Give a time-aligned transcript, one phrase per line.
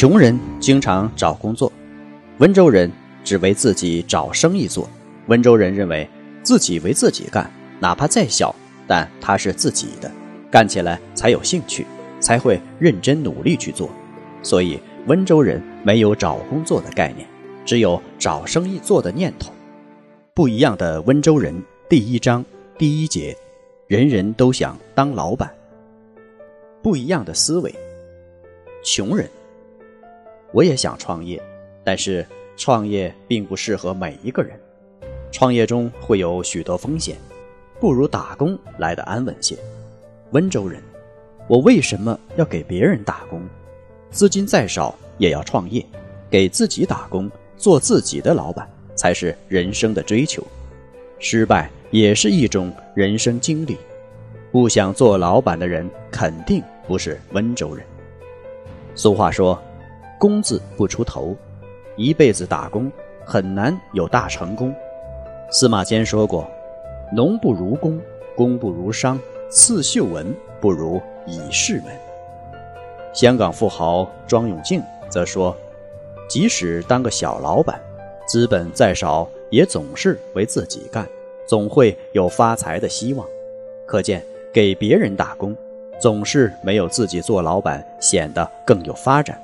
[0.00, 1.70] 穷人经常找工作，
[2.38, 2.90] 温州人。
[3.22, 4.88] 只为自己找生意做，
[5.26, 6.08] 温州人认为
[6.42, 8.54] 自己为自己干，哪怕再小，
[8.86, 10.10] 但他是自己的，
[10.50, 11.84] 干起来才有兴趣，
[12.18, 13.90] 才会认真努力去做。
[14.42, 17.28] 所以温州人没有找工作的概念，
[17.66, 19.52] 只有找生意做的念头。
[20.32, 21.54] 不一样的温州人，
[21.90, 22.42] 第一章
[22.78, 23.36] 第一节，
[23.86, 25.52] 人人都想当老板。
[26.82, 27.74] 不一样的思维，
[28.82, 29.28] 穷人，
[30.52, 31.42] 我也想创业，
[31.84, 32.26] 但是。
[32.56, 34.54] 创业并不适合每一个人，
[35.32, 37.16] 创业中会有许多风险，
[37.80, 39.56] 不如打工来的安稳些。
[40.32, 40.82] 温州人，
[41.48, 43.40] 我为什么要给别人打工？
[44.10, 45.82] 资金再少也要创业，
[46.28, 50.46] 给自己打工，做自己的老板才是人生的追求。
[51.18, 53.74] 失败也是一种人生经历。
[54.52, 57.82] 不想做老板的人肯定不是温州人。
[58.94, 59.58] 俗话说，
[60.20, 61.34] 工字不出头。
[61.96, 62.92] 一辈子打工
[63.24, 64.72] 很难有大成功。
[65.50, 66.46] 司马迁说过
[67.16, 67.98] ：“农不如工，
[68.36, 69.18] 工不如商，
[69.50, 71.94] 刺绣文不如以事文。”
[73.12, 75.56] 香港富豪庄永敬则说
[76.28, 77.80] ：“即使当个小老板，
[78.26, 81.06] 资本再少，也总是为自己干，
[81.48, 83.26] 总会有发财的希望。”
[83.84, 85.56] 可见，给别人打工，
[86.00, 89.40] 总是没有自己做老板显得更有发展。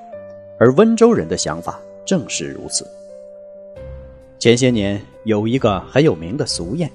[0.58, 1.80] 而温州人的想法。
[2.06, 2.88] 正是如此。
[4.38, 6.88] 前些年有一个很有名的俗谚：“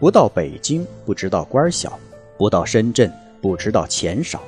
[0.00, 1.96] 不到北京不知道官小，
[2.36, 3.08] 不到深圳
[3.40, 4.42] 不知道钱少。”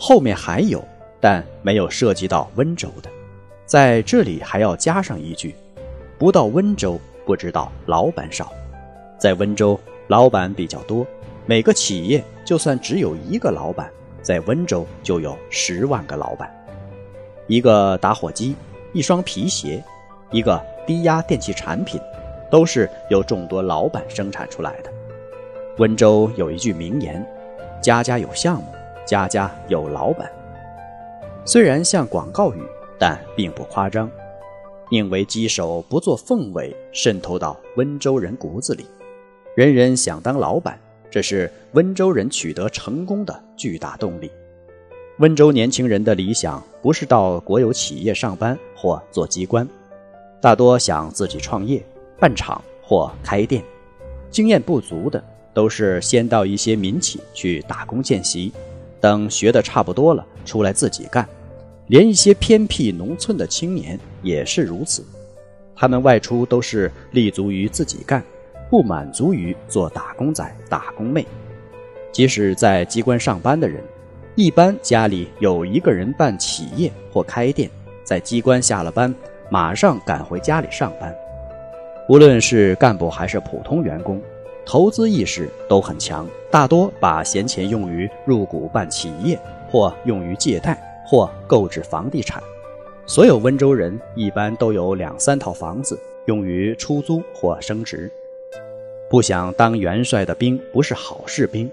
[0.00, 0.82] 后面还有，
[1.20, 3.10] 但没有涉及到温州的。
[3.66, 5.54] 在这里还要加上一句
[6.18, 8.50] ：“不到温州不知道老板少。”
[9.20, 11.06] 在温州，老板比较多，
[11.44, 13.90] 每个企业就算只有一个老板，
[14.22, 16.50] 在温州就有十万个老板。
[17.46, 18.54] 一个打火机。
[18.94, 19.82] 一双皮鞋，
[20.30, 21.98] 一个低压电器产品，
[22.50, 24.92] 都是由众多老板生产出来的。
[25.78, 27.26] 温州有一句名言
[27.80, 28.66] ：“家家有项目，
[29.06, 30.30] 家家有老板。”
[31.46, 32.62] 虽然像广告语，
[32.98, 34.10] 但并不夸张。
[34.90, 38.86] 宁为鸡首不做凤尾，渗透到温州人骨子里。
[39.56, 40.78] 人人想当老板，
[41.10, 44.30] 这是温州人取得成功的巨大动力。
[45.18, 49.68] 温州年轻人的理想不是到国有企业上班或做机关，
[50.40, 51.84] 大多想自己创业、
[52.18, 53.62] 办厂或开店。
[54.30, 58.50] 经验不足的都是先到一些民企去打工见习，
[59.02, 61.28] 等学的差不多了，出来自己干。
[61.88, 65.04] 连一些偏僻农村的青年也是如此，
[65.76, 68.24] 他们外出都是立足于自己干，
[68.70, 71.26] 不满足于做打工仔、打工妹。
[72.10, 73.84] 即使在机关上班的人。
[74.34, 77.70] 一般家里有一个人办企业或开店，
[78.02, 79.14] 在机关下了班，
[79.50, 81.14] 马上赶回家里上班。
[82.08, 84.18] 无论是干部还是普通员工，
[84.64, 89.38] 投资意识都很强，大多把闲钱用于入股办企业，
[89.70, 92.42] 或用于借贷，或购置房地产。
[93.04, 98.10] 所有温州人一般都有两三套房子，用于出租或升值。
[99.10, 101.70] 不想当元帅的兵不是好士兵，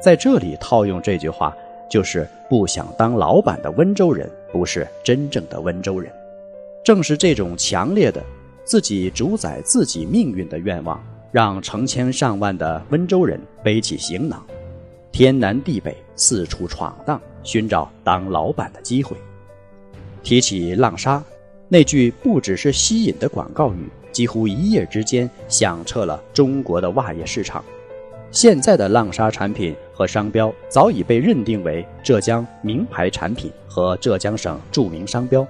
[0.00, 1.54] 在这里套用这句话。
[1.88, 6.12] 就是不想当老板的温州人，不是真正的温州人。
[6.84, 8.22] 正是这种强烈的
[8.64, 14.44] 自己主宰自己命运的愿望，让成千上万的温州人背起行囊，
[15.12, 19.16] 天南地北四处闯荡，寻找当老板的机会。
[20.22, 21.22] 提起浪莎，
[21.68, 27.64] 那句不只是吸引的广告语，几乎一夜之间响彻了中国的袜业市场。
[28.30, 35.44] 现在的浪莎产品和商标早已被认定为浙江名牌产品和浙江省著名商标。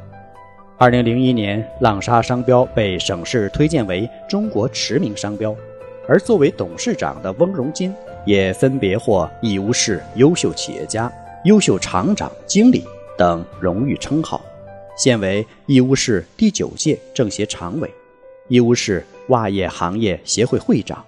[0.79, 5.55] 二零零一年，浪莎商标被省市推荐为中国驰名商标，
[6.09, 11.13] 而作为董事长的翁荣金也分别获义乌市优秀企业家、
[11.45, 12.83] 优秀厂长、经理
[13.19, 14.43] 等荣誉称号，
[14.97, 17.91] 现为义乌市第九届政协常委、
[18.49, 21.05] 义乌市袜业行业协会会长。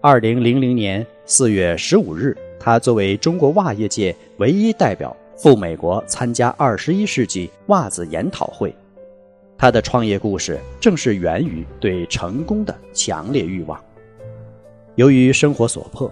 [0.00, 8.72] 二零零零年四月十五日，他作为中国袜业界唯一代表赴美国参加二十一世纪袜子研讨会。
[9.58, 13.82] 他的创业故事正是源于对成功的强烈欲望。
[14.94, 16.08] 由于生活所迫，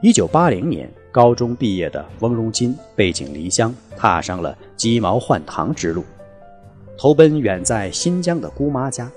[0.00, 6.04] 一九八零年高中毕业的翁荣金背井离乡，踏上了鸡毛换糖之路，
[6.96, 9.10] 投奔远在新疆的姑妈家。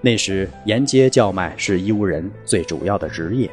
[0.00, 3.50] 那时沿街叫卖是义乌人最主要的职业，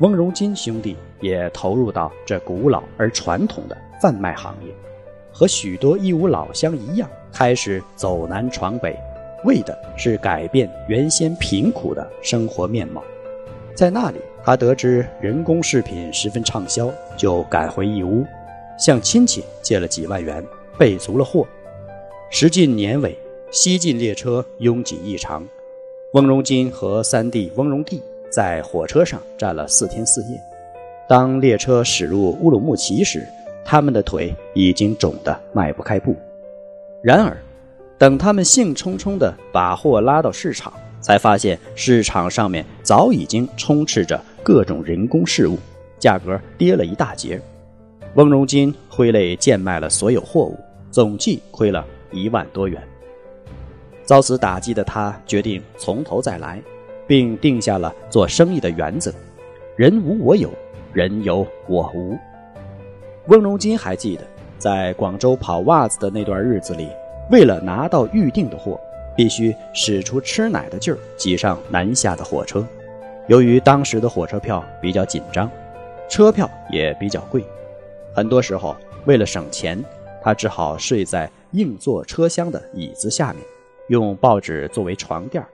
[0.00, 4.72] 翁荣金兄弟也投入到这古老而传统的贩卖行业，
[5.30, 8.98] 和许多义乌老乡一样，开始走南闯北，
[9.44, 13.04] 为的是改变原先贫苦的生活面貌。
[13.74, 18.24] 在那里，他得知人工饰品十分畅销，就赶回义乌，
[18.78, 20.42] 向亲戚借了几万元，
[20.78, 21.46] 备足了货。
[22.30, 23.14] 时近年尾，
[23.50, 25.46] 西进列车拥挤异常，
[26.14, 28.00] 翁荣金和三弟翁荣弟
[28.30, 30.40] 在火车上站了四天四夜。
[31.08, 33.26] 当列车驶入乌鲁木齐时，
[33.64, 36.14] 他们的腿已经肿得迈不开步。
[37.02, 37.36] 然而，
[37.98, 45.58] 等他们兴冲冲地把货拉到市场，才发现市场上面早已经充斥着各种人工事物，
[45.98, 47.40] 价格跌了一大截。
[48.14, 50.56] 翁荣金挥泪贱卖了所有货物，
[50.90, 52.80] 总计亏了一万多元。
[54.04, 56.60] 遭此打击的他决定从头再来，
[57.10, 59.12] 并定下了做生意的原则：
[59.74, 60.48] 人无我有，
[60.92, 62.16] 人有我无。
[63.26, 64.22] 翁荣金还记得，
[64.58, 66.88] 在广州跑袜子的那段日子里，
[67.28, 68.78] 为了拿到预定的货。
[69.16, 72.64] 必须使出吃奶的劲儿挤上南下的火车。
[73.26, 75.50] 由于当时的火车票比较紧张，
[76.08, 77.44] 车票也比较贵，
[78.14, 78.74] 很多时候
[79.04, 79.84] 为了省钱，
[80.22, 83.42] 他只好睡在硬座车厢的椅子下面，
[83.88, 85.50] 用报纸作为床垫儿。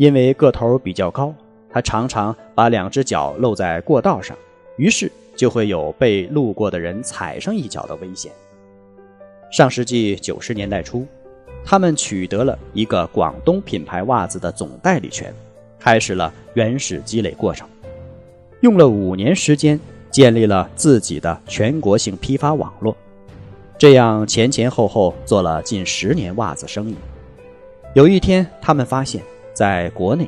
[0.00, 1.34] 因为个头比较高，
[1.68, 4.34] 他常常把两只脚露在过道上，
[4.78, 8.32] 于是就会有被路过的人踩上一脚的危险。
[9.52, 11.06] 上世纪九十年代初。
[11.62, 15.30] 他们取得了一个广东品牌袜子的总代理权，
[15.78, 17.68] 开始了原始积累过程，
[18.60, 19.78] 用了五年时间
[20.10, 22.96] 建立了自己的全国性批发网络，
[23.76, 26.96] 这样前前后后做了近十年袜子生意。
[27.92, 29.22] 有一天，他们发现，
[29.60, 30.26] 在国内，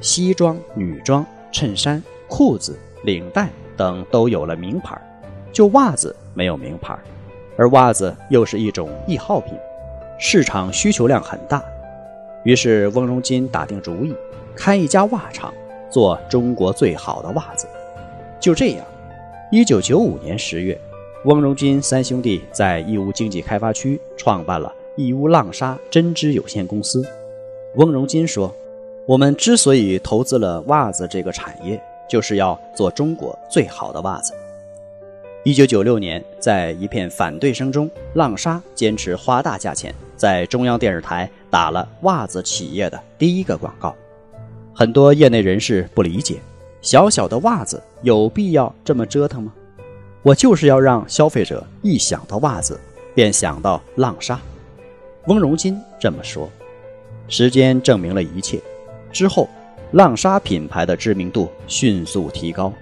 [0.00, 5.00] 西装、女装、衬衫、裤子、领带等都有了名牌，
[5.52, 6.98] 就袜子没有名牌，
[7.56, 9.54] 而袜子又是一种易耗品。
[10.18, 11.62] 市场需求量很大，
[12.42, 14.12] 于是翁荣金打定主意
[14.56, 15.54] 开一家袜厂，
[15.88, 17.68] 做中国最好的袜子。
[18.40, 18.84] 就这样，
[19.52, 20.76] 一九九五年十月，
[21.24, 27.00] 翁荣金三兄弟在义乌经济开发区创办了义乌浪莎针织有限公司。
[27.76, 28.54] 翁荣金说
[29.04, 34.32] ：“我们之所以投资了袜子这个产业，就是要做中国最好的袜子。”
[35.44, 39.92] 一九九六年，在一片反对声中，浪莎坚持花大价钱。
[40.16, 43.92] 在中央电视台打了袜子企业的第一个广告，
[44.72, 46.36] 很多业内人士不理解，
[46.80, 49.52] 小小的袜子有必要这么折腾吗？
[50.22, 52.78] 我就是要让消费者一想到袜子，
[53.16, 54.40] 便想到浪莎。
[55.26, 56.48] 翁荣金这么说。
[57.26, 58.60] 时间证明了一切。
[59.12, 59.48] 之后，
[59.92, 62.72] 浪莎品牌的知名度迅速提高，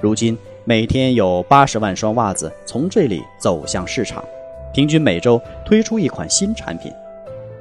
[0.00, 4.24] 如今每天有八十万双袜子从这里走向市场。
[4.72, 6.92] 平均每周推出一款新产品。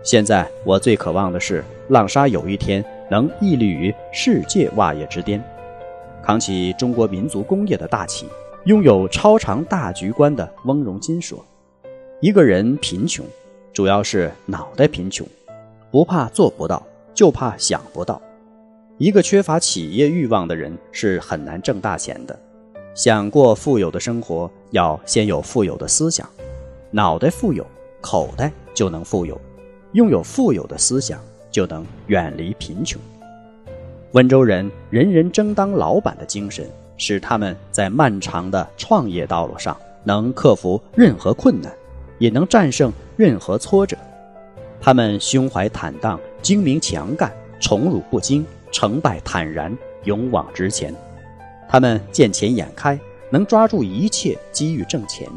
[0.03, 5.43] 现在我最渴望的是，浪莎有一天能屹立于世界袜业之巅，
[6.23, 8.27] 扛起中国民族工业的大旗。
[8.65, 11.43] 拥有超长大局观的翁荣金说
[12.21, 13.25] ：“一个人贫穷，
[13.73, 15.25] 主要是脑袋贫穷，
[15.89, 18.21] 不怕做不到，就怕想不到。
[18.97, 22.37] 一个缺乏企业欲望的人是很难挣大钱的。
[22.93, 26.27] 想过富有的生活，要先有富有的思想。”
[26.91, 27.65] 脑袋富有，
[28.01, 29.35] 口袋就能富有；
[29.93, 31.19] 拥有富有的思想，
[31.51, 32.99] 就能远离贫穷。
[34.13, 41.71] 温州人人人争当老板的精神，使他们在漫长的创业道路上能克服任何困难，
[42.17, 43.95] 也能战胜任何挫折。
[44.81, 50.93] 他们胸怀坦荡，精明强干，宠辱不惊，成败坦然，勇往直前。
[51.67, 55.27] 他们见钱眼开，能抓住一切机遇挣钱，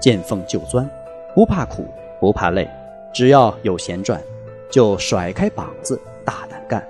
[0.00, 0.88] 见缝就钻。
[1.34, 1.86] 不怕苦，
[2.20, 2.68] 不怕累，
[3.12, 4.20] 只要有钱赚，
[4.70, 6.86] 就甩开膀子大胆干。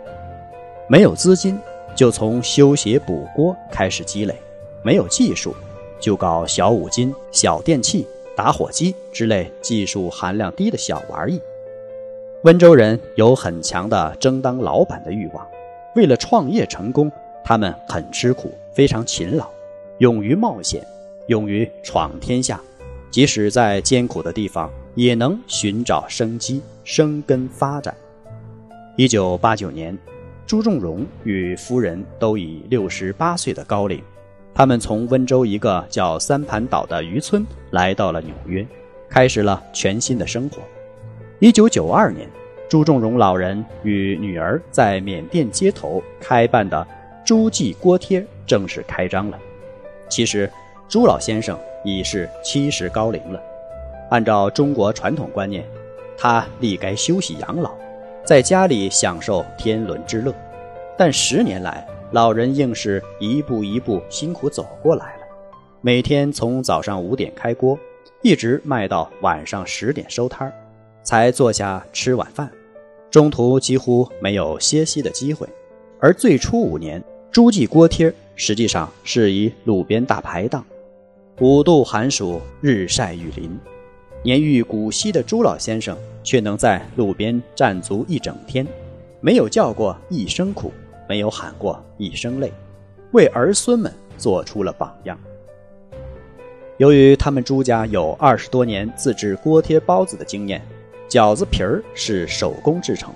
[0.89, 1.59] 没有资金，
[1.95, 4.35] 就从修鞋补锅开始积累；
[4.83, 5.55] 没有技术，
[6.01, 11.41] 就搞小五金、小电器、打火机之类技术含量低的小玩意。
[12.45, 15.47] 温州人有很强的争当老板的欲望，
[15.95, 17.13] 为了创业成功，
[17.45, 19.47] 他们很吃苦，非常勤劳。
[19.99, 20.83] 勇于冒险，
[21.27, 22.59] 勇于闯天下，
[23.11, 27.95] 即使在艰苦的地方，也能寻找生机，生根发展。
[28.97, 29.97] 一九八九年，
[30.47, 34.03] 朱仲荣与夫人都已六十八岁的高龄，
[34.55, 38.67] 他们从温州一个叫三盘岛的渔村来到了纽约，
[39.11, 40.63] 开始了全新的生活。
[41.41, 42.29] 一九九二年，
[42.69, 46.87] 朱仲荣老人与女儿在缅甸街头开办的
[47.25, 49.39] 朱记锅贴正式开张了。
[50.07, 50.51] 其实，
[50.87, 53.41] 朱老先生已是七十高龄了，
[54.11, 55.65] 按照中国传统观念，
[56.15, 57.71] 他立该休息养老，
[58.23, 60.35] 在家里享受天伦之乐。
[60.99, 65.23] 但十年来，老人硬是一步一步辛苦走过来了，
[65.81, 67.79] 每天从早上五点开锅，
[68.21, 70.53] 一直卖到晚上十点收摊儿。
[71.11, 72.49] 才坐下吃晚饭，
[73.11, 75.45] 中途几乎没有歇息的机会。
[75.99, 77.03] 而最初五年，
[77.33, 80.65] 诸记锅贴实际上是以路边大排档。
[81.41, 83.59] 五度寒暑，日晒雨淋，
[84.23, 88.65] 年逾古稀的朱老先生却能在路边站足一整天，
[89.21, 90.73] 没有叫过一声苦，
[91.09, 92.53] 没有喊过一声累，
[93.11, 95.19] 为儿孙们做出了榜样。
[96.77, 100.63] 由于他们朱家有二十多年自制锅贴包子的经验。
[101.11, 103.13] 饺子皮儿是手工制成，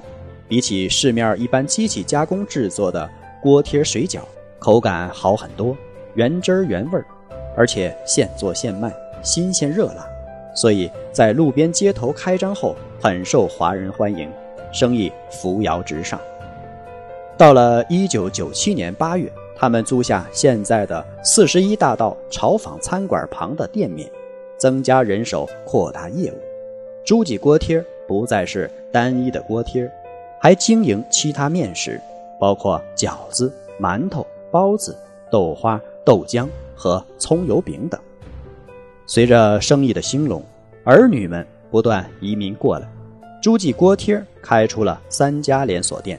[0.49, 3.09] 比起市面一般机器加工制作的
[3.41, 4.19] 锅贴水饺，
[4.59, 5.77] 口感好很多，
[6.15, 7.07] 原汁儿原味儿，
[7.57, 10.05] 而且现做现卖，新鲜热辣，
[10.57, 14.29] 所以在路边街头开张后很受华人欢迎，
[14.73, 16.21] 生意扶摇直上。
[17.39, 24.11] 到了一九九七年八月，他们租下现在的四十一大道朝坊餐馆旁的店面，
[24.59, 26.54] 增加人手，扩大业务。
[27.05, 29.91] 诸记锅贴不再是单一的锅贴，
[30.41, 32.01] 还经营其他面食，
[32.41, 34.97] 包括饺子、馒头、包子、
[35.31, 38.01] 豆花、豆浆和葱油饼等。
[39.05, 40.43] 随着生意的兴隆，
[40.83, 42.89] 儿女们不断移民过来，
[43.43, 46.19] 诸记锅贴开出了三家连锁店，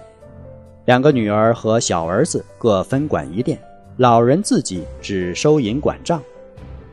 [0.85, 3.59] 两个女儿和小儿子各分管一店，
[3.97, 6.21] 老人自己只收银管账。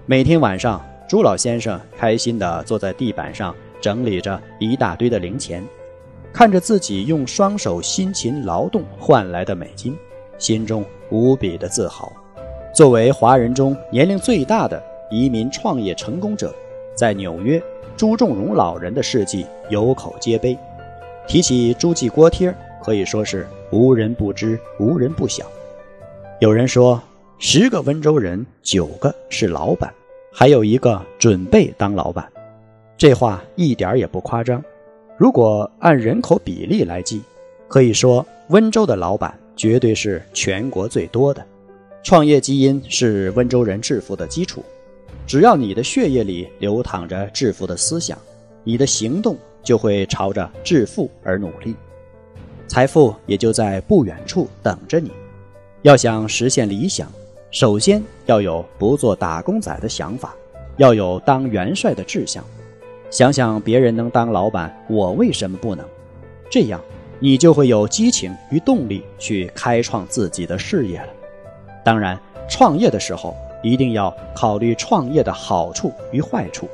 [0.07, 3.55] 每天晚上，朱老先生开心地坐在地板上。
[3.83, 5.63] 整理着一大堆的零钱，
[6.33, 9.95] 看着自己用双手辛勤劳动换来的美金，
[10.39, 12.11] 心中无比的自豪。
[12.73, 16.55] 作为华人中年龄最大的移民创业成功者，
[16.95, 17.61] 在纽约，
[17.97, 20.57] 朱仲荣老人的事迹有口皆碑。
[21.27, 25.45] 提起朱记锅贴，可以说是无人不知，无人不晓。
[26.41, 27.03] 有人说，
[27.39, 29.93] 十个温州人，九个是老板，
[30.33, 32.27] 还有一个准备当老板。
[33.03, 34.63] 这话一点也不夸张。
[35.17, 37.21] 如果按人口比例来计，
[37.67, 41.45] 可以说温州的老板绝对是全国最多的。
[42.05, 44.63] 创业基因是温州人致富的基础。
[45.27, 48.17] 只要你的血液里流淌着致富的思想，
[48.63, 51.75] 你的行动就会朝着致富而努力，
[52.69, 55.11] 财富也就在不远处等着你。
[55.83, 57.11] 要想实现理想，
[57.51, 60.37] 首先要有不做打工仔的想法，
[60.77, 62.45] 要有当元帅的志向。
[63.13, 65.85] 想想别人能当老板，我为什么不能？
[66.51, 66.81] 这样，
[67.19, 71.09] 你就会有激情与动力去开创自己的事业了。
[71.85, 76.67] 当然，创业的时候一定要考虑创业的好处与坏处。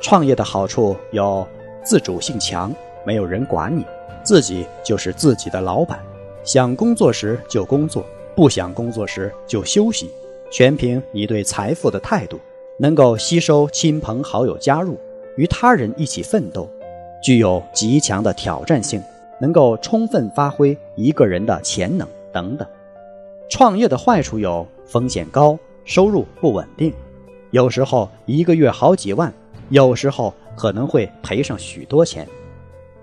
[0.00, 1.46] 创业的好处有
[1.84, 3.84] 自主性强，没有人管你，
[4.24, 6.00] 自己就是自己的老板，
[6.42, 8.02] 想工作时就工作，
[8.34, 10.10] 不想工作时就休息，
[10.50, 12.40] 全凭你对财富的态度，
[12.78, 14.98] 能够吸收亲朋好友加入。
[15.36, 16.68] 与他人一起奋斗，
[17.22, 19.02] 具有极强的挑战性，
[19.40, 22.66] 能够充分发挥一个人的潜能等等。
[23.48, 26.92] 创业的坏处有风险高、收入不稳定，
[27.50, 29.32] 有时候一个月好几万，
[29.68, 32.26] 有时候可能会赔上许多钱，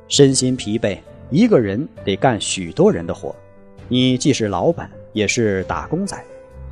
[0.07, 0.97] 身心疲惫，
[1.29, 3.33] 一个人得干许多人的活。
[3.87, 6.17] 你既是老板，也是打工仔，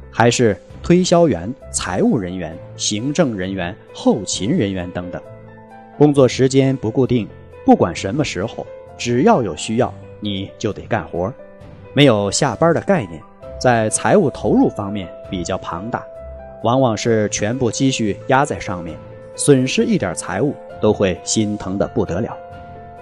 [0.10, 5.22] 还是推销员、财务人员、行政人员、后勤人员等等。
[5.98, 7.28] 工作时间不固定，
[7.66, 8.66] 不管什么时候，
[8.98, 11.32] 只要有需要，你就得干活，
[11.94, 13.22] 没有下班的概念。
[13.60, 16.04] 在财务投入方面比较庞大，
[16.64, 18.98] 往往是全部积蓄压在上面，
[19.36, 22.36] 损失一点财物都会心疼的不得了，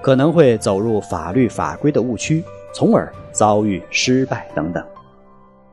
[0.01, 2.43] 可能会走入法律法规的误区，
[2.73, 4.83] 从而遭遇失败等等。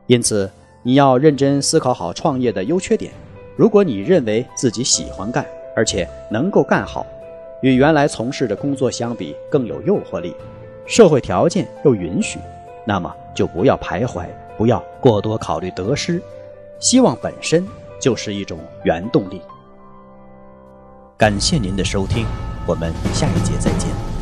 [0.05, 0.49] 因此，
[0.83, 3.11] 你要认真思考好创业的优缺点。
[3.57, 5.45] 如果你认为自己喜欢干，
[5.77, 7.05] 而且能够干好。
[7.61, 10.35] 与原来从事的工作相比更有诱惑力，
[10.87, 12.39] 社会条件又允许，
[12.83, 14.25] 那么就不要徘徊，
[14.57, 16.19] 不要过多考虑得失，
[16.79, 17.63] 希望本身
[17.99, 19.39] 就是一种原动力。
[21.15, 22.25] 感谢您的收听，
[22.65, 24.16] 我们下一节再见。